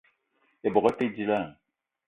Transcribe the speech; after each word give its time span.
Ebok 0.67 0.87
e 0.91 0.93
pe 0.97 1.05
dilaah? 1.15 1.47